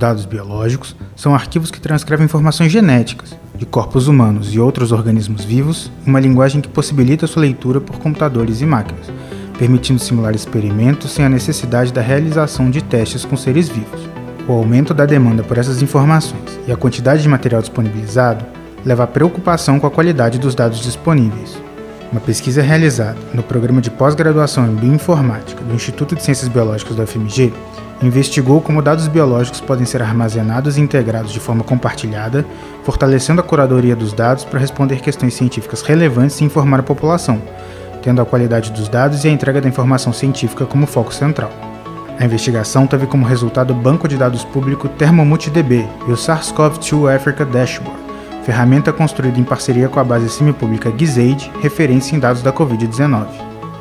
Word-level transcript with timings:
Dados 0.00 0.24
biológicos 0.24 0.96
são 1.14 1.34
arquivos 1.34 1.70
que 1.70 1.78
transcrevem 1.80 2.24
informações 2.24 2.72
genéticas 2.72 3.36
de 3.54 3.66
corpos 3.66 4.08
humanos 4.08 4.54
e 4.54 4.58
outros 4.58 4.92
organismos 4.92 5.44
vivos 5.44 5.92
em 6.06 6.08
uma 6.08 6.18
linguagem 6.18 6.62
que 6.62 6.68
possibilita 6.68 7.26
sua 7.26 7.42
leitura 7.42 7.82
por 7.82 7.98
computadores 7.98 8.62
e 8.62 8.66
máquinas, 8.66 9.12
permitindo 9.58 10.00
simular 10.00 10.34
experimentos 10.34 11.10
sem 11.10 11.22
a 11.22 11.28
necessidade 11.28 11.92
da 11.92 12.00
realização 12.00 12.70
de 12.70 12.82
testes 12.82 13.26
com 13.26 13.36
seres 13.36 13.68
vivos. 13.68 14.08
O 14.48 14.52
aumento 14.52 14.94
da 14.94 15.04
demanda 15.04 15.42
por 15.42 15.58
essas 15.58 15.82
informações 15.82 16.58
e 16.66 16.72
a 16.72 16.76
quantidade 16.76 17.22
de 17.22 17.28
material 17.28 17.60
disponibilizado 17.60 18.42
leva 18.82 19.04
à 19.04 19.06
preocupação 19.06 19.78
com 19.78 19.86
a 19.86 19.90
qualidade 19.90 20.38
dos 20.38 20.54
dados 20.54 20.80
disponíveis. 20.80 21.69
Uma 22.12 22.20
pesquisa 22.20 22.60
realizada 22.60 23.18
no 23.32 23.42
programa 23.42 23.80
de 23.80 23.88
pós-graduação 23.88 24.66
em 24.66 24.74
Bioinformática 24.74 25.62
do 25.62 25.74
Instituto 25.74 26.16
de 26.16 26.24
Ciências 26.24 26.48
Biológicas 26.48 26.96
da 26.96 27.04
UFMG 27.04 27.52
investigou 28.02 28.60
como 28.60 28.82
dados 28.82 29.06
biológicos 29.06 29.60
podem 29.60 29.86
ser 29.86 30.02
armazenados 30.02 30.76
e 30.76 30.80
integrados 30.80 31.32
de 31.32 31.38
forma 31.38 31.62
compartilhada, 31.62 32.44
fortalecendo 32.82 33.40
a 33.40 33.44
curadoria 33.44 33.94
dos 33.94 34.12
dados 34.12 34.44
para 34.44 34.58
responder 34.58 35.00
questões 35.00 35.34
científicas 35.34 35.82
relevantes 35.82 36.40
e 36.40 36.44
informar 36.44 36.80
a 36.80 36.82
população, 36.82 37.40
tendo 38.02 38.20
a 38.20 38.26
qualidade 38.26 38.72
dos 38.72 38.88
dados 38.88 39.24
e 39.24 39.28
a 39.28 39.30
entrega 39.30 39.60
da 39.60 39.68
informação 39.68 40.12
científica 40.12 40.66
como 40.66 40.86
foco 40.86 41.14
central. 41.14 41.52
A 42.18 42.24
investigação 42.24 42.86
teve 42.86 43.06
como 43.06 43.24
resultado 43.24 43.70
o 43.70 43.76
banco 43.76 44.08
de 44.08 44.16
dados 44.16 44.44
público 44.44 44.88
ThermoMultiDB 44.88 45.86
e 46.08 46.10
o 46.10 46.16
SARS-CoV-2 46.16 47.14
Africa 47.14 47.44
Dashboard, 47.44 47.99
ferramenta 48.44 48.92
construída 48.92 49.38
em 49.38 49.44
parceria 49.44 49.88
com 49.88 50.00
a 50.00 50.04
base 50.04 50.28
semipública 50.28 50.92
GizAid, 50.96 51.50
referência 51.60 52.16
em 52.16 52.18
dados 52.18 52.42
da 52.42 52.52
Covid-19. 52.52 53.26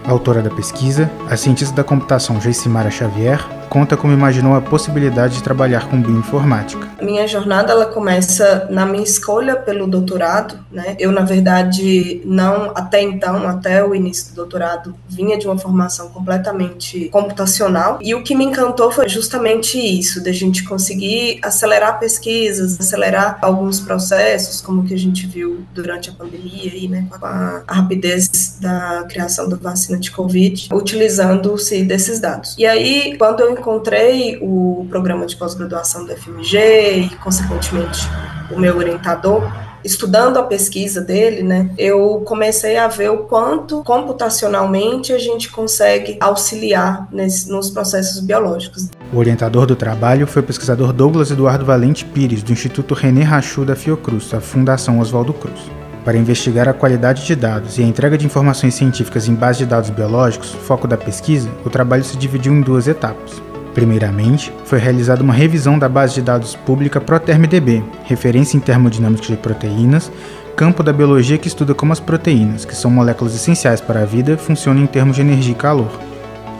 A 0.05 0.11
autora 0.11 0.41
da 0.41 0.49
pesquisa, 0.49 1.11
a 1.29 1.37
cientista 1.37 1.75
da 1.75 1.83
computação 1.83 2.41
Joicimara 2.41 2.89
Xavier, 2.89 3.39
conta 3.69 3.95
como 3.95 4.11
imaginou 4.11 4.55
a 4.55 4.61
possibilidade 4.61 5.35
de 5.35 5.43
trabalhar 5.43 5.87
com 5.87 6.01
bioinformática. 6.01 6.87
Minha 7.01 7.27
jornada 7.27 7.71
ela 7.71 7.85
começa 7.85 8.67
na 8.69 8.85
minha 8.85 9.03
escolha 9.03 9.55
pelo 9.55 9.87
doutorado, 9.87 10.59
né? 10.71 10.95
Eu 10.99 11.11
na 11.11 11.21
verdade 11.21 12.21
não 12.25 12.71
até 12.75 13.01
então, 13.01 13.47
até 13.47 13.83
o 13.83 13.93
início 13.93 14.31
do 14.31 14.35
doutorado, 14.35 14.95
vinha 15.07 15.37
de 15.37 15.45
uma 15.45 15.57
formação 15.57 16.09
completamente 16.09 17.09
computacional 17.09 17.99
e 18.01 18.15
o 18.15 18.23
que 18.23 18.35
me 18.35 18.43
encantou 18.43 18.91
foi 18.91 19.07
justamente 19.07 19.77
isso, 19.77 20.23
da 20.23 20.31
gente 20.31 20.63
conseguir 20.63 21.39
acelerar 21.43 21.99
pesquisas, 21.99 22.79
acelerar 22.79 23.37
alguns 23.41 23.79
processos, 23.79 24.61
como 24.61 24.83
que 24.83 24.93
a 24.93 24.97
gente 24.97 25.27
viu 25.27 25.63
durante 25.73 26.09
a 26.09 26.13
pandemia 26.13 26.71
aí, 26.71 26.87
né, 26.87 27.05
com 27.09 27.25
a 27.25 27.63
rapidez 27.67 28.57
da 28.59 29.05
criação 29.09 29.47
da 29.47 29.55
vacina 29.55 29.99
de 29.99 30.11
Covid, 30.11 30.69
utilizando-se 30.73 31.83
desses 31.83 32.19
dados. 32.19 32.55
E 32.57 32.65
aí, 32.65 33.15
quando 33.17 33.41
eu 33.41 33.51
encontrei 33.59 34.39
o 34.41 34.85
programa 34.89 35.25
de 35.25 35.35
pós-graduação 35.35 36.05
do 36.05 36.15
FMG 36.15 36.57
e, 36.57 37.09
consequentemente, 37.17 38.07
o 38.51 38.59
meu 38.59 38.77
orientador, 38.77 39.43
estudando 39.83 40.37
a 40.37 40.43
pesquisa 40.43 41.01
dele, 41.01 41.43
né, 41.43 41.69
eu 41.77 42.21
comecei 42.25 42.77
a 42.77 42.87
ver 42.87 43.09
o 43.11 43.19
quanto 43.19 43.83
computacionalmente 43.83 45.13
a 45.13 45.17
gente 45.17 45.49
consegue 45.49 46.17
auxiliar 46.19 47.07
nesse, 47.11 47.49
nos 47.49 47.69
processos 47.69 48.19
biológicos. 48.21 48.89
O 49.13 49.17
orientador 49.17 49.65
do 49.65 49.75
trabalho 49.75 50.25
foi 50.27 50.41
o 50.41 50.45
pesquisador 50.45 50.91
Douglas 50.91 51.31
Eduardo 51.31 51.65
Valente 51.65 52.05
Pires, 52.05 52.43
do 52.43 52.51
Instituto 52.51 52.93
René 52.93 53.23
Rachou 53.23 53.63
da 53.65 53.75
Fiocruz, 53.75 54.33
a 54.33 54.41
Fundação 54.41 54.99
Oswaldo 54.99 55.33
Cruz. 55.33 55.59
Para 56.03 56.17
investigar 56.17 56.67
a 56.67 56.73
qualidade 56.73 57.25
de 57.25 57.35
dados 57.35 57.77
e 57.77 57.83
a 57.83 57.85
entrega 57.85 58.17
de 58.17 58.25
informações 58.25 58.73
científicas 58.73 59.27
em 59.27 59.35
base 59.35 59.59
de 59.59 59.65
dados 59.65 59.89
biológicos, 59.89 60.51
foco 60.51 60.87
da 60.87 60.97
pesquisa, 60.97 61.49
o 61.65 61.69
trabalho 61.69 62.03
se 62.03 62.17
dividiu 62.17 62.53
em 62.53 62.61
duas 62.61 62.87
etapas. 62.87 63.48
Primeiramente, 63.73 64.51
foi 64.65 64.79
realizada 64.79 65.23
uma 65.23 65.33
revisão 65.33 65.77
da 65.77 65.87
base 65.87 66.15
de 66.15 66.21
dados 66.21 66.55
pública 66.55 66.99
ProTermDB, 66.99 67.83
referência 68.03 68.57
em 68.57 68.59
termodinâmica 68.59 69.23
de 69.23 69.37
proteínas, 69.37 70.11
campo 70.55 70.83
da 70.83 70.91
biologia 70.91 71.37
que 71.37 71.47
estuda 71.47 71.73
como 71.73 71.93
as 71.93 71.99
proteínas, 71.99 72.65
que 72.65 72.75
são 72.75 72.91
moléculas 72.91 73.35
essenciais 73.35 73.79
para 73.79 74.01
a 74.01 74.05
vida, 74.05 74.37
funcionam 74.37 74.83
em 74.83 74.87
termos 74.87 75.15
de 75.15 75.21
energia 75.21 75.53
e 75.53 75.55
calor. 75.55 75.89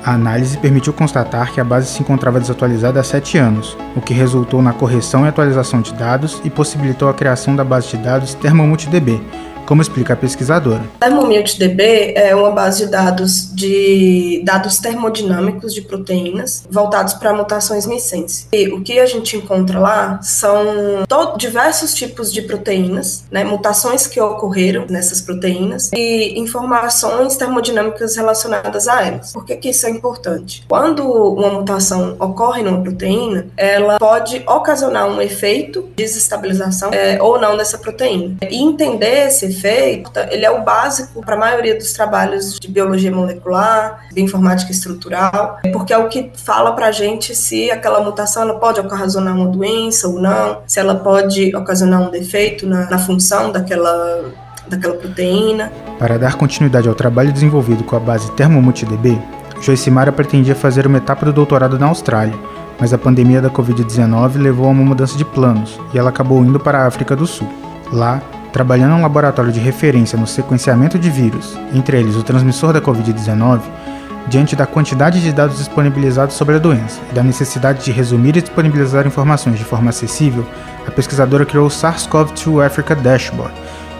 A 0.05 0.13
análise 0.13 0.57
permitiu 0.57 0.93
constatar 0.93 1.51
que 1.51 1.59
a 1.59 1.63
base 1.63 1.87
se 1.87 2.01
encontrava 2.01 2.39
desatualizada 2.39 2.99
há 2.99 3.03
sete 3.03 3.37
anos, 3.37 3.77
o 3.95 4.01
que 4.01 4.13
resultou 4.13 4.61
na 4.61 4.71
correção 4.71 5.25
e 5.25 5.27
atualização 5.27 5.81
de 5.81 5.93
dados 5.93 6.41
e 6.45 6.49
possibilitou 6.49 7.09
a 7.09 7.13
criação 7.13 7.53
da 7.55 7.65
base 7.65 7.89
de 7.89 7.97
dados 7.97 8.33
ThermoMultiDB, 8.35 9.21
como 9.69 9.83
explica 9.83 10.13
a 10.13 10.15
pesquisadora. 10.15 10.81
ThermoMultiDB 10.99 12.13
é 12.15 12.35
uma 12.35 12.49
base 12.49 12.85
de 12.85 12.91
dados 12.91 13.53
de 13.53 14.41
dados 14.43 14.79
termodinâmicos 14.79 15.75
de 15.75 15.83
proteínas 15.83 16.63
voltados 16.71 17.13
para 17.13 17.31
mutações 17.33 17.85
missense. 17.85 18.47
E 18.51 18.67
o 18.69 18.81
que 18.81 18.99
a 18.99 19.05
gente 19.05 19.37
encontra 19.37 19.77
lá 19.79 20.19
são 20.23 21.05
diversos 21.37 21.93
tipos 21.93 22.33
de 22.33 22.41
proteínas, 22.41 23.25
né, 23.29 23.43
mutações 23.43 24.07
que 24.07 24.19
ocorreram 24.19 24.87
nessas 24.89 25.21
proteínas 25.21 25.91
e 25.93 26.39
informações 26.39 27.37
termodinâmicas 27.37 28.15
relacionadas 28.15 28.87
a 28.87 29.05
elas. 29.05 29.33
Por 29.33 29.45
que, 29.45 29.55
que 29.55 29.69
isso 29.69 29.85
é 29.85 29.91
importante? 29.91 30.65
Quando 30.67 31.03
uma 31.03 31.51
mutação 31.51 32.15
ocorre 32.19 32.63
numa 32.63 32.81
proteína, 32.81 33.45
ela 33.55 33.99
pode 33.99 34.41
ocasionar 34.47 35.07
um 35.07 35.21
efeito 35.21 35.83
de 35.95 36.03
desestabilização 36.03 36.89
é, 36.91 37.21
ou 37.21 37.39
não 37.39 37.55
dessa 37.55 37.77
proteína. 37.77 38.37
E 38.49 38.57
entender 38.57 39.27
esse 39.27 39.45
efeito, 39.45 39.58
ele 39.67 40.45
é 40.45 40.51
o 40.51 40.63
básico 40.63 41.21
para 41.23 41.35
a 41.35 41.37
maioria 41.37 41.75
dos 41.75 41.93
trabalhos 41.93 42.57
de 42.59 42.67
biologia 42.67 43.11
molecular, 43.11 44.05
de 44.11 44.21
informática 44.21 44.71
estrutural, 44.71 45.57
porque 45.71 45.93
é 45.93 45.97
o 45.97 46.07
que 46.07 46.31
fala 46.35 46.73
para 46.73 46.87
a 46.87 46.91
gente 46.91 47.35
se 47.35 47.69
aquela 47.71 48.01
mutação 48.01 48.43
ela 48.43 48.59
pode 48.59 48.79
ocasionar 48.79 49.35
uma 49.35 49.47
doença 49.47 50.07
ou 50.07 50.19
não, 50.19 50.61
se 50.65 50.79
ela 50.79 50.95
pode 50.95 51.55
ocasionar 51.55 52.01
um 52.01 52.09
defeito 52.09 52.65
na, 52.67 52.89
na 52.89 52.99
função 52.99 53.51
daquela 53.51 54.31
daquela 54.69 54.93
proteína. 54.93 55.71
Para 55.97 56.17
dar 56.17 56.35
continuidade 56.35 56.87
ao 56.87 56.93
trabalho 56.93 57.33
desenvolvido 57.33 57.83
com 57.83 57.95
a 57.95 57.99
base 57.99 58.31
ThermoMultiDB, 58.33 59.19
Joicimara 59.61 60.11
pretendia 60.11 60.55
fazer 60.55 60.87
uma 60.87 60.97
etapa 60.97 61.25
do 61.25 61.33
doutorado 61.33 61.77
na 61.77 61.87
Austrália, 61.87 62.35
mas 62.79 62.93
a 62.93 62.97
pandemia 62.97 63.41
da 63.41 63.49
Covid-19 63.49 64.37
levou 64.37 64.67
a 64.67 64.69
uma 64.69 64.83
mudança 64.83 65.17
de 65.17 65.25
planos 65.25 65.77
e 65.93 65.97
ela 65.97 66.09
acabou 66.09 66.43
indo 66.43 66.59
para 66.59 66.79
a 66.79 66.87
África 66.87 67.15
do 67.15 67.27
Sul. 67.27 67.49
Lá, 67.91 68.21
trabalhando 68.51 68.93
em 68.93 68.99
um 68.99 69.01
laboratório 69.01 69.51
de 69.51 69.59
referência 69.59 70.17
no 70.17 70.27
sequenciamento 70.27 70.97
de 70.97 71.09
vírus, 71.09 71.57
entre 71.73 71.99
eles 71.99 72.15
o 72.15 72.23
transmissor 72.23 72.73
da 72.73 72.81
Covid-19, 72.81 73.61
diante 74.27 74.55
da 74.55 74.65
quantidade 74.65 75.21
de 75.21 75.31
dados 75.31 75.57
disponibilizados 75.57 76.35
sobre 76.35 76.55
a 76.55 76.59
doença 76.59 76.99
e 77.11 77.13
da 77.13 77.23
necessidade 77.23 77.83
de 77.83 77.91
resumir 77.91 78.37
e 78.37 78.41
disponibilizar 78.41 79.07
informações 79.07 79.57
de 79.57 79.65
forma 79.65 79.89
acessível, 79.89 80.45
a 80.87 80.91
pesquisadora 80.91 81.45
criou 81.45 81.67
o 81.67 81.69
SARS-CoV-2 81.69 82.65
Africa 82.65 82.95
Dashboard, 82.95 83.53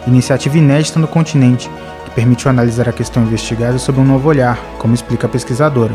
iniciativa 0.08 0.58
inédita 0.58 1.00
no 1.00 1.08
continente 1.08 1.70
que 2.06 2.12
permitiu 2.12 2.50
analisar 2.50 2.88
a 2.90 2.94
questão 2.94 3.24
investigada 3.24 3.78
sob 3.78 4.00
um 4.00 4.06
novo 4.06 4.30
olhar, 4.30 4.58
como 4.78 4.94
explica 4.94 5.28
a 5.28 5.30
pesquisadora. 5.30 5.94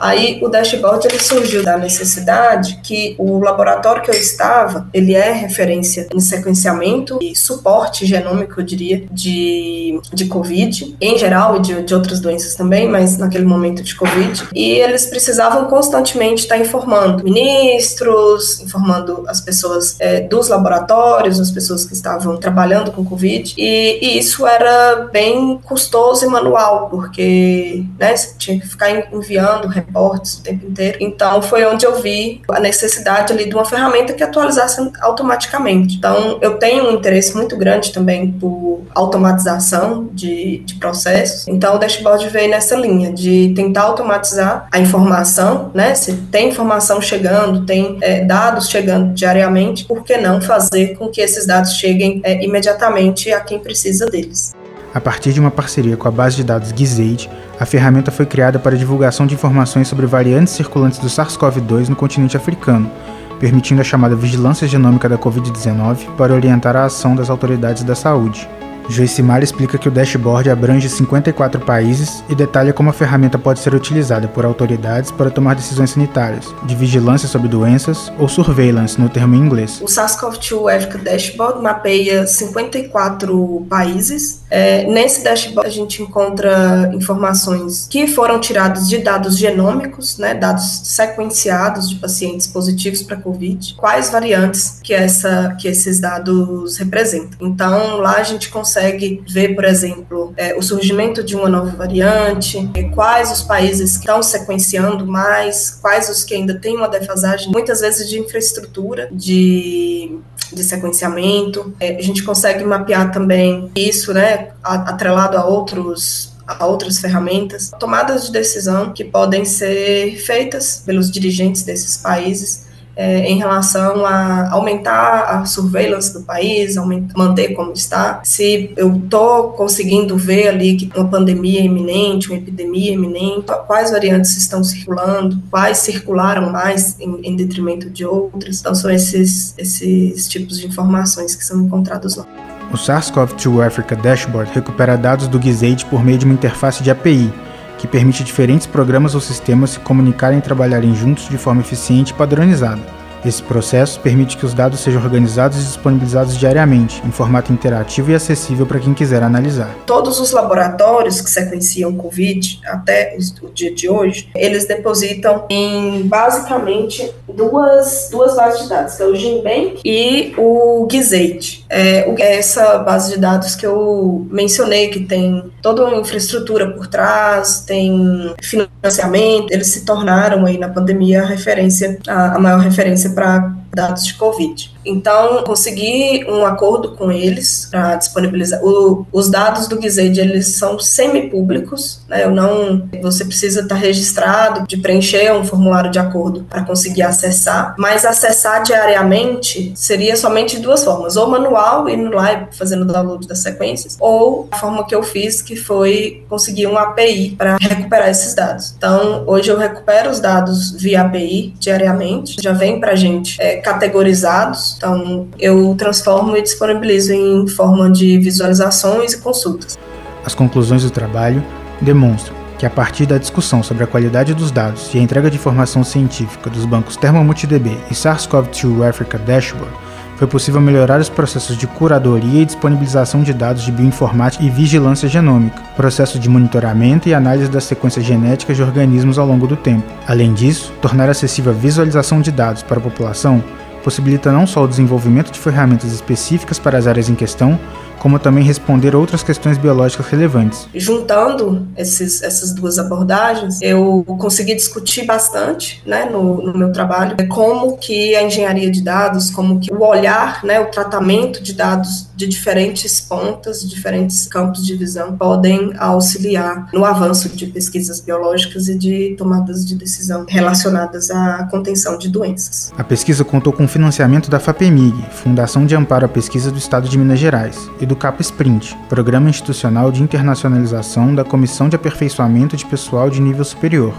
Aí 0.00 0.40
o 0.42 0.48
dashboard 0.48 1.06
ele 1.06 1.20
surgiu 1.20 1.62
da 1.62 1.76
necessidade 1.76 2.80
que 2.82 3.14
o 3.18 3.38
laboratório 3.38 4.02
que 4.02 4.10
eu 4.10 4.14
estava, 4.14 4.88
ele 4.94 5.14
é 5.14 5.30
referência 5.30 6.08
em 6.12 6.20
sequenciamento 6.20 7.18
e 7.20 7.36
suporte 7.36 8.06
genômico, 8.06 8.60
eu 8.60 8.64
diria, 8.64 9.04
de, 9.10 10.00
de 10.12 10.24
COVID, 10.24 10.96
em 11.00 11.18
geral 11.18 11.56
e 11.56 11.60
de, 11.60 11.82
de 11.82 11.94
outras 11.94 12.20
doenças 12.20 12.54
também, 12.54 12.88
mas 12.88 13.18
naquele 13.18 13.44
momento 13.44 13.82
de 13.82 13.94
COVID. 13.94 14.48
E 14.54 14.72
eles 14.72 15.06
precisavam 15.06 15.66
constantemente 15.66 16.42
estar 16.42 16.58
informando 16.58 17.22
ministros, 17.22 18.60
informando 18.60 19.24
as 19.26 19.40
pessoas 19.40 19.96
é, 20.00 20.20
dos 20.20 20.48
laboratórios, 20.48 21.38
as 21.38 21.50
pessoas 21.50 21.84
que 21.84 21.92
estavam 21.92 22.36
trabalhando 22.38 22.90
com 22.90 23.04
COVID. 23.04 23.54
E, 23.58 23.98
e 24.00 24.18
isso 24.18 24.46
era 24.46 25.08
bem 25.12 25.58
custoso 25.62 26.24
e 26.24 26.28
manual, 26.28 26.88
porque 26.88 27.84
né, 27.98 28.16
você 28.16 28.34
tinha 28.38 28.58
que 28.58 28.66
ficar 28.66 28.90
enviando 29.12 29.68
reportes 29.90 30.34
o 30.34 30.42
tempo 30.42 30.66
inteiro. 30.66 30.98
Então, 31.00 31.42
foi 31.42 31.64
onde 31.64 31.84
eu 31.84 32.00
vi 32.00 32.40
a 32.50 32.60
necessidade 32.60 33.32
ali 33.32 33.48
de 33.48 33.54
uma 33.54 33.64
ferramenta 33.64 34.12
que 34.12 34.22
atualizasse 34.22 34.90
automaticamente. 35.00 35.96
Então, 35.96 36.38
eu 36.40 36.58
tenho 36.58 36.88
um 36.88 36.92
interesse 36.92 37.34
muito 37.36 37.56
grande 37.56 37.92
também 37.92 38.30
por 38.30 38.82
automatização 38.94 40.08
de, 40.12 40.58
de 40.58 40.74
processos. 40.76 41.48
Então, 41.48 41.74
o 41.74 41.78
dashboard 41.78 42.28
veio 42.28 42.50
nessa 42.50 42.76
linha 42.76 43.12
de 43.12 43.52
tentar 43.54 43.82
automatizar 43.82 44.68
a 44.70 44.78
informação, 44.78 45.70
né? 45.74 45.94
Se 45.94 46.14
tem 46.30 46.48
informação 46.48 47.00
chegando, 47.00 47.66
tem 47.66 47.98
é, 48.00 48.24
dados 48.24 48.68
chegando 48.68 49.12
diariamente, 49.12 49.84
por 49.84 50.04
que 50.04 50.16
não 50.16 50.40
fazer 50.40 50.96
com 50.96 51.08
que 51.08 51.20
esses 51.20 51.46
dados 51.46 51.72
cheguem 51.74 52.20
é, 52.22 52.44
imediatamente 52.44 53.32
a 53.32 53.40
quem 53.40 53.58
precisa 53.58 54.06
deles? 54.06 54.54
A 54.92 55.00
partir 55.00 55.32
de 55.32 55.38
uma 55.38 55.52
parceria 55.52 55.96
com 55.96 56.08
a 56.08 56.10
base 56.10 56.36
de 56.36 56.42
dados 56.42 56.72
Gizaid, 56.74 57.30
a 57.60 57.64
ferramenta 57.64 58.10
foi 58.10 58.26
criada 58.26 58.58
para 58.58 58.76
divulgação 58.76 59.24
de 59.24 59.34
informações 59.34 59.86
sobre 59.86 60.04
variantes 60.04 60.52
circulantes 60.52 60.98
do 60.98 61.06
SARS-CoV-2 61.06 61.88
no 61.88 61.94
continente 61.94 62.36
africano, 62.36 62.90
permitindo 63.38 63.80
a 63.80 63.84
chamada 63.84 64.16
vigilância 64.16 64.66
genômica 64.66 65.08
da 65.08 65.16
Covid-19 65.16 66.16
para 66.16 66.34
orientar 66.34 66.74
a 66.74 66.86
ação 66.86 67.14
das 67.14 67.30
autoridades 67.30 67.84
da 67.84 67.94
saúde. 67.94 68.48
Joicimar 68.90 69.42
explica 69.42 69.78
que 69.78 69.88
o 69.88 69.90
dashboard 69.90 70.50
abrange 70.50 70.88
54 70.88 71.60
países 71.60 72.24
e 72.28 72.34
detalha 72.34 72.72
como 72.72 72.90
a 72.90 72.92
ferramenta 72.92 73.38
pode 73.38 73.60
ser 73.60 73.72
utilizada 73.72 74.26
por 74.26 74.44
autoridades 74.44 75.12
para 75.12 75.30
tomar 75.30 75.54
decisões 75.54 75.90
sanitárias, 75.90 76.52
de 76.64 76.74
vigilância 76.74 77.28
sobre 77.28 77.48
doenças 77.48 78.12
ou 78.18 78.28
surveillance 78.28 79.00
no 79.00 79.08
termo 79.08 79.36
em 79.36 79.38
inglês. 79.38 79.80
O 79.80 79.86
SARS-CoV-2 79.86 80.76
Africa 80.76 80.98
Dashboard 80.98 81.62
mapeia 81.62 82.26
54 82.26 83.66
países. 83.68 84.40
É, 84.50 84.84
nesse 84.84 85.22
dashboard 85.22 85.68
a 85.68 85.72
gente 85.72 86.02
encontra 86.02 86.90
informações 86.92 87.86
que 87.88 88.08
foram 88.08 88.40
tiradas 88.40 88.88
de 88.88 88.98
dados 88.98 89.38
genômicos, 89.38 90.18
né, 90.18 90.34
dados 90.34 90.80
sequenciados 90.84 91.88
de 91.88 91.96
pacientes 91.96 92.48
positivos 92.48 93.02
para 93.02 93.16
COVID, 93.16 93.76
quais 93.76 94.10
variantes 94.10 94.80
que, 94.82 94.92
essa, 94.92 95.56
que 95.60 95.68
esses 95.68 96.00
dados 96.00 96.76
representam. 96.78 97.38
Então 97.40 97.98
lá 97.98 98.16
a 98.16 98.22
gente 98.24 98.48
consegue 98.48 98.79
consegue 98.80 99.22
ver, 99.28 99.54
por 99.54 99.64
exemplo, 99.64 100.32
é, 100.36 100.56
o 100.56 100.62
surgimento 100.62 101.22
de 101.22 101.36
uma 101.36 101.48
nova 101.48 101.70
variante, 101.76 102.70
é, 102.74 102.84
quais 102.84 103.30
os 103.30 103.42
países 103.42 103.92
que 103.98 104.04
estão 104.04 104.22
sequenciando 104.22 105.06
mais, 105.06 105.78
quais 105.82 106.08
os 106.08 106.24
que 106.24 106.34
ainda 106.34 106.54
têm 106.54 106.76
uma 106.76 106.88
defasagem, 106.88 107.50
muitas 107.52 107.80
vezes 107.80 108.08
de 108.08 108.18
infraestrutura, 108.18 109.08
de, 109.12 110.18
de 110.52 110.64
sequenciamento. 110.64 111.74
É, 111.78 111.96
a 111.96 112.02
gente 112.02 112.22
consegue 112.22 112.64
mapear 112.64 113.12
também 113.12 113.70
isso, 113.74 114.14
né, 114.14 114.48
atrelado 114.62 115.36
a 115.36 115.44
outros 115.44 116.30
a 116.46 116.66
outras 116.66 116.98
ferramentas, 116.98 117.70
tomadas 117.78 118.26
de 118.26 118.32
decisão 118.32 118.92
que 118.92 119.04
podem 119.04 119.44
ser 119.44 120.16
feitas 120.16 120.82
pelos 120.84 121.08
dirigentes 121.08 121.62
desses 121.62 121.96
países 121.96 122.66
é, 122.96 123.30
em 123.30 123.38
relação 123.38 124.04
a 124.04 124.50
aumentar 124.50 125.22
a 125.22 125.44
surveillance 125.44 126.12
do 126.12 126.22
país, 126.22 126.76
manter 127.16 127.54
como 127.54 127.72
está. 127.72 128.20
Se 128.24 128.72
eu 128.76 128.96
estou 128.96 129.52
conseguindo 129.52 130.16
ver 130.16 130.48
ali 130.48 130.76
que 130.76 130.90
uma 130.98 131.08
pandemia 131.08 131.60
iminente, 131.60 132.28
uma 132.28 132.38
epidemia 132.38 132.92
iminente, 132.92 133.46
quais 133.66 133.90
variantes 133.90 134.36
estão 134.36 134.62
circulando, 134.62 135.42
quais 135.50 135.78
circularam 135.78 136.50
mais 136.50 136.98
em, 137.00 137.20
em 137.22 137.36
detrimento 137.36 137.88
de 137.88 138.04
outras. 138.04 138.60
Então, 138.60 138.74
são 138.74 138.90
esses, 138.90 139.54
esses 139.56 140.28
tipos 140.28 140.58
de 140.58 140.66
informações 140.66 141.34
que 141.34 141.44
são 141.44 141.60
encontrados 141.62 142.16
lá. 142.16 142.26
O 142.72 142.76
SARS-CoV-2 142.76 143.66
Africa 143.66 143.96
Dashboard 143.96 144.52
recupera 144.52 144.96
dados 144.96 145.26
do 145.26 145.42
Gizaid 145.42 145.84
por 145.86 146.04
meio 146.04 146.18
de 146.18 146.24
uma 146.24 146.34
interface 146.34 146.82
de 146.82 146.90
API, 146.90 147.32
que 147.80 147.88
permite 147.88 148.22
diferentes 148.22 148.66
programas 148.66 149.14
ou 149.14 149.22
sistemas 149.22 149.70
se 149.70 149.80
comunicarem 149.80 150.38
e 150.38 150.42
trabalharem 150.42 150.94
juntos 150.94 151.26
de 151.30 151.38
forma 151.38 151.62
eficiente 151.62 152.10
e 152.10 152.14
padronizada. 152.14 152.99
Esse 153.24 153.42
processo 153.42 154.00
permite 154.00 154.36
que 154.36 154.46
os 154.46 154.54
dados 154.54 154.80
sejam 154.80 155.02
organizados 155.02 155.58
e 155.58 155.62
disponibilizados 155.62 156.36
diariamente, 156.36 157.02
em 157.06 157.10
formato 157.10 157.52
interativo 157.52 158.10
e 158.10 158.14
acessível 158.14 158.66
para 158.66 158.80
quem 158.80 158.94
quiser 158.94 159.22
analisar. 159.22 159.74
Todos 159.86 160.18
os 160.20 160.32
laboratórios 160.32 161.20
que 161.20 161.28
sequenciam 161.28 161.94
COVID 161.94 162.60
até 162.66 163.16
o 163.42 163.48
dia 163.48 163.74
de 163.74 163.88
hoje, 163.88 164.30
eles 164.34 164.66
depositam 164.66 165.44
em 165.50 166.02
basicamente 166.02 167.12
duas, 167.28 168.08
duas 168.10 168.34
bases 168.36 168.62
de 168.62 168.68
dados, 168.68 168.94
que 168.94 169.02
é 169.02 169.06
o 169.06 169.14
GenBank 169.14 169.80
e 169.84 170.34
o 170.38 170.88
Gizaid. 170.90 171.64
É, 171.68 172.38
essa 172.38 172.78
base 172.78 173.14
de 173.14 173.20
dados 173.20 173.54
que 173.54 173.66
eu 173.66 174.26
mencionei, 174.30 174.88
que 174.88 175.00
tem 175.00 175.50
toda 175.60 175.84
uma 175.84 175.96
infraestrutura 175.96 176.70
por 176.70 176.86
trás, 176.86 177.60
tem 177.66 178.34
financiamento, 178.40 179.52
eles 179.52 179.68
se 179.68 179.84
tornaram 179.84 180.46
aí 180.46 180.58
na 180.58 180.68
pandemia 180.68 181.22
a 181.22 181.26
referência, 181.26 181.98
a 182.06 182.38
maior 182.38 182.60
referência 182.60 183.09
para 183.10 183.59
dados 183.72 184.06
de 184.06 184.14
Covid. 184.14 184.70
Então, 184.84 185.44
consegui 185.44 186.24
um 186.28 186.44
acordo 186.44 186.92
com 186.92 187.12
eles 187.12 187.68
para 187.70 187.96
disponibilizar. 187.96 188.64
O, 188.64 189.06
os 189.12 189.28
dados 189.30 189.68
do 189.68 189.80
Gized, 189.80 190.18
eles 190.18 190.56
são 190.56 190.78
semi-públicos, 190.78 192.00
né? 192.08 192.24
Eu 192.24 192.30
não, 192.30 192.88
você 193.02 193.24
precisa 193.24 193.60
estar 193.60 193.74
registrado, 193.74 194.66
de 194.66 194.76
preencher 194.78 195.32
um 195.32 195.44
formulário 195.44 195.90
de 195.90 195.98
acordo 195.98 196.44
para 196.44 196.64
conseguir 196.64 197.02
acessar, 197.02 197.74
mas 197.78 198.04
acessar 198.04 198.62
diariamente 198.62 199.72
seria 199.74 200.16
somente 200.16 200.56
de 200.56 200.62
duas 200.62 200.82
formas, 200.84 201.16
ou 201.16 201.28
manual, 201.28 201.88
indo 201.88 202.14
lá 202.14 202.32
e 202.32 202.56
fazendo 202.56 202.84
download 202.84 203.26
das 203.28 203.40
sequências, 203.40 203.96
ou 204.00 204.48
a 204.50 204.56
forma 204.56 204.86
que 204.86 204.94
eu 204.94 205.02
fiz, 205.02 205.42
que 205.42 205.56
foi 205.56 206.24
conseguir 206.28 206.66
um 206.66 206.78
API 206.78 207.34
para 207.36 207.56
recuperar 207.56 208.08
esses 208.08 208.34
dados. 208.34 208.74
Então, 208.76 209.24
hoje 209.26 209.50
eu 209.50 209.58
recupero 209.58 210.10
os 210.10 210.20
dados 210.20 210.72
via 210.72 211.02
API 211.02 211.54
diariamente, 211.58 212.36
já 212.42 212.52
vem 212.52 212.80
para 212.80 212.94
gente 212.94 213.40
é, 213.40 213.59
categorizados, 213.60 214.74
então 214.76 215.28
eu 215.38 215.74
transformo 215.76 216.36
e 216.36 216.42
disponibilizo 216.42 217.12
em 217.12 217.46
forma 217.46 217.90
de 217.90 218.18
visualizações 218.18 219.12
e 219.12 219.18
consultas. 219.18 219.78
As 220.24 220.34
conclusões 220.34 220.82
do 220.82 220.90
trabalho 220.90 221.42
demonstram 221.80 222.40
que 222.58 222.66
a 222.66 222.70
partir 222.70 223.06
da 223.06 223.16
discussão 223.16 223.62
sobre 223.62 223.84
a 223.84 223.86
qualidade 223.86 224.34
dos 224.34 224.50
dados 224.50 224.92
e 224.92 224.98
a 224.98 225.00
entrega 225.00 225.30
de 225.30 225.36
informação 225.36 225.82
científica 225.82 226.50
dos 226.50 226.66
bancos 226.66 226.94
ThermoMultiDB 226.94 227.70
e 227.90 227.94
SARS-CoV-2 227.94 228.86
Africa 228.86 229.16
Dashboard, 229.16 229.72
foi 230.20 230.28
possível 230.28 230.60
melhorar 230.60 231.00
os 231.00 231.08
processos 231.08 231.56
de 231.56 231.66
curadoria 231.66 232.42
e 232.42 232.44
disponibilização 232.44 233.22
de 233.22 233.32
dados 233.32 233.62
de 233.62 233.72
bioinformática 233.72 234.44
e 234.44 234.50
vigilância 234.50 235.08
genômica, 235.08 235.62
processo 235.74 236.18
de 236.18 236.28
monitoramento 236.28 237.08
e 237.08 237.14
análise 237.14 237.48
das 237.48 237.64
sequências 237.64 238.04
genéticas 238.04 238.54
de 238.54 238.62
organismos 238.62 239.18
ao 239.18 239.26
longo 239.26 239.46
do 239.46 239.56
tempo. 239.56 239.90
Além 240.06 240.34
disso, 240.34 240.74
tornar 240.82 241.08
acessível 241.08 241.52
a 241.52 241.54
visualização 241.54 242.20
de 242.20 242.30
dados 242.30 242.62
para 242.62 242.76
a 242.76 242.82
população 242.82 243.42
possibilita 243.82 244.30
não 244.30 244.46
só 244.46 244.62
o 244.62 244.68
desenvolvimento 244.68 245.32
de 245.32 245.38
ferramentas 245.38 245.90
específicas 245.90 246.58
para 246.58 246.76
as 246.76 246.86
áreas 246.86 247.08
em 247.08 247.14
questão, 247.14 247.58
como 248.00 248.18
também 248.18 248.42
responder 248.42 248.96
outras 248.96 249.22
questões 249.22 249.58
biológicas 249.58 250.06
relevantes. 250.06 250.66
Juntando 250.74 251.68
esses, 251.76 252.22
essas 252.22 252.52
duas 252.52 252.78
abordagens, 252.78 253.60
eu 253.60 254.02
consegui 254.18 254.54
discutir 254.54 255.04
bastante 255.04 255.82
né, 255.86 256.08
no, 256.10 256.42
no, 256.42 256.58
meu 256.58 256.72
trabalho 256.72 257.16
como 257.28 257.76
que 257.76 258.16
a 258.16 258.22
engenharia 258.22 258.70
de 258.70 258.82
dados, 258.82 259.30
como 259.30 259.60
que 259.60 259.72
o 259.72 259.84
olhar, 259.84 260.42
né, 260.42 260.58
o 260.58 260.66
tratamento 260.66 261.42
de 261.42 261.52
dados 261.52 262.08
de 262.16 262.26
diferentes 262.26 263.00
pontas, 263.00 263.68
diferentes 263.68 264.26
campos 264.26 264.66
de 264.66 264.74
visão, 264.76 265.16
podem 265.16 265.72
auxiliar 265.78 266.68
no 266.72 266.84
avanço 266.84 267.28
de 267.28 267.46
pesquisas 267.46 268.00
biológicas 268.00 268.68
e 268.68 268.76
de 268.76 269.14
tomadas 269.18 269.64
de 269.64 269.74
decisão 269.74 270.24
relacionadas 270.26 271.10
à 271.10 271.46
contenção 271.50 271.98
de 271.98 272.08
doenças. 272.08 272.72
A 272.78 272.84
pesquisa 272.84 273.24
contou 273.24 273.52
com 273.52 273.68
financiamento 273.68 274.30
da 274.30 274.40
FAPEMIG, 274.40 275.04
Fundação 275.10 275.66
de 275.66 275.76
Amparo 275.76 276.06
à 276.06 276.08
Pesquisa 276.08 276.50
do 276.50 276.58
Estado 276.58 276.88
de 276.88 276.96
Minas 276.96 277.18
Gerais, 277.18 277.70
e 277.78 277.89
do 277.90 277.96
CAPA 277.96 278.22
Sprint, 278.22 278.78
Programa 278.88 279.28
Institucional 279.28 279.90
de 279.90 280.00
Internacionalização 280.00 281.12
da 281.12 281.24
Comissão 281.24 281.68
de 281.68 281.74
Aperfeiçoamento 281.74 282.56
de 282.56 282.64
Pessoal 282.64 283.10
de 283.10 283.20
Nível 283.20 283.44
Superior. 283.44 283.92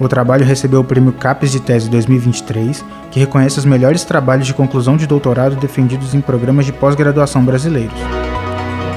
O 0.00 0.08
trabalho 0.08 0.46
recebeu 0.46 0.80
o 0.80 0.84
Prêmio 0.84 1.12
CAPES 1.12 1.52
de 1.52 1.60
Tese 1.60 1.90
2023, 1.90 2.82
que 3.10 3.20
reconhece 3.20 3.58
os 3.58 3.66
melhores 3.66 4.02
trabalhos 4.02 4.46
de 4.46 4.54
conclusão 4.54 4.96
de 4.96 5.06
doutorado 5.06 5.56
defendidos 5.56 6.14
em 6.14 6.22
programas 6.22 6.64
de 6.64 6.72
pós-graduação 6.72 7.44
brasileiros. 7.44 8.00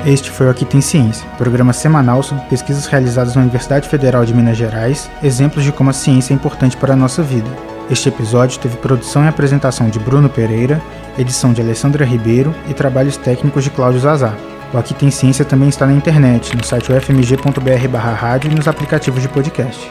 Este 0.05 0.31
foi 0.31 0.47
o 0.47 0.49
Aqui 0.49 0.63
Tem 0.63 0.79
Ciência, 0.79 1.27
programa 1.37 1.73
semanal 1.73 2.23
sobre 2.23 2.45
pesquisas 2.45 2.85
realizadas 2.85 3.35
na 3.35 3.41
Universidade 3.41 3.89
Federal 3.89 4.23
de 4.23 4.33
Minas 4.33 4.55
Gerais, 4.55 5.11
exemplos 5.21 5.65
de 5.65 5.73
como 5.73 5.89
a 5.89 5.93
ciência 5.93 6.33
é 6.33 6.35
importante 6.35 6.77
para 6.77 6.93
a 6.93 6.97
nossa 6.97 7.21
vida. 7.21 7.49
Este 7.89 8.07
episódio 8.07 8.59
teve 8.59 8.77
produção 8.77 9.25
e 9.25 9.27
apresentação 9.27 9.89
de 9.89 9.99
Bruno 9.99 10.29
Pereira, 10.29 10.81
edição 11.17 11.53
de 11.53 11.62
Alessandra 11.62 12.05
Ribeiro 12.05 12.53
e 12.69 12.74
trabalhos 12.74 13.17
técnicos 13.17 13.63
de 13.63 13.69
Cláudio 13.69 14.00
Zazar. 14.00 14.36
O 14.74 14.77
Aqui 14.77 14.93
Tem 14.93 15.09
Ciência 15.09 15.45
também 15.45 15.69
está 15.69 15.86
na 15.86 15.93
internet, 15.93 16.55
no 16.55 16.63
site 16.63 16.91
ufmg.br 16.91 17.97
rádio 17.97 18.51
e 18.51 18.55
nos 18.55 18.67
aplicativos 18.67 19.21
de 19.21 19.29
podcast. 19.29 19.89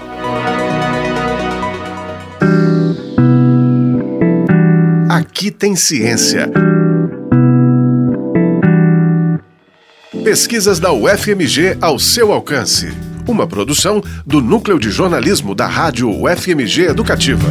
Aqui 5.08 5.50
tem 5.50 5.74
ciência. 5.74 6.50
Pesquisas 10.22 10.78
da 10.78 10.92
UFMG 10.92 11.78
ao 11.80 11.98
seu 11.98 12.32
alcance. 12.32 12.92
Uma 13.26 13.46
produção 13.46 14.02
do 14.26 14.42
Núcleo 14.42 14.78
de 14.78 14.90
Jornalismo 14.90 15.54
da 15.54 15.66
Rádio 15.66 16.10
UFMG 16.10 16.88
Educativa. 16.88 17.48